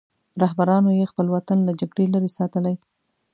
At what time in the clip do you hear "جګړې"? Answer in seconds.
1.79-2.05